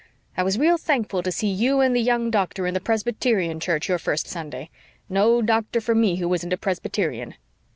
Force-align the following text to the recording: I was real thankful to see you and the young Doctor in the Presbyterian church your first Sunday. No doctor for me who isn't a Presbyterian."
I 0.35 0.41
was 0.41 0.57
real 0.57 0.79
thankful 0.79 1.21
to 1.21 1.31
see 1.31 1.45
you 1.51 1.79
and 1.79 1.95
the 1.95 2.01
young 2.01 2.31
Doctor 2.31 2.65
in 2.65 2.73
the 2.73 2.79
Presbyterian 2.79 3.59
church 3.59 3.87
your 3.87 3.99
first 3.99 4.25
Sunday. 4.27 4.71
No 5.09 5.43
doctor 5.43 5.79
for 5.79 5.93
me 5.93 6.15
who 6.15 6.33
isn't 6.33 6.51
a 6.51 6.57
Presbyterian." 6.57 7.35